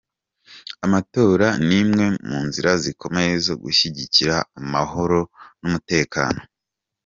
Amatora 0.85 1.47
ni 1.65 1.75
imwe 1.81 2.05
mu 2.29 2.39
nzira 2.47 2.71
zikomeye 2.83 3.33
zo 3.45 3.55
gushyigikira 3.63 4.35
amahoro 4.59 5.19
n’umutekano. 5.59 6.41